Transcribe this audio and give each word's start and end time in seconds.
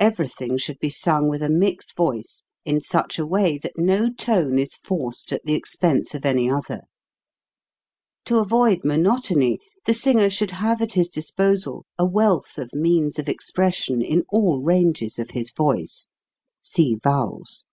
Everything 0.00 0.58
should 0.58 0.80
be 0.80 0.90
sung 0.90 1.28
with 1.28 1.40
a 1.40 1.48
mixed 1.48 1.94
voice 1.94 2.42
in 2.64 2.80
such 2.80 3.16
a 3.16 3.24
way 3.24 3.56
that 3.58 3.78
no 3.78 4.12
tone 4.12 4.58
is 4.58 4.74
forced 4.74 5.32
at 5.32 5.44
the 5.44 5.54
expense 5.54 6.16
of 6.16 6.26
any 6.26 6.50
other. 6.50 6.80
To 8.24 8.38
avoid 8.38 8.80
monotony 8.82 9.60
the 9.84 9.94
singer 9.94 10.30
should 10.30 10.50
have 10.50 10.82
at 10.82 10.94
his 10.94 11.08
disposal 11.08 11.86
a 11.96 12.04
wealth 12.04 12.58
of 12.58 12.70
means 12.74 13.20
of 13.20 13.28
expression 13.28 14.02
in 14.02 14.24
all 14.30 14.60
ranges 14.60 15.16
of 15.16 15.30
his 15.30 15.52
voice. 15.52 16.08
(See 16.60 16.96
Vowels.) 16.96 17.66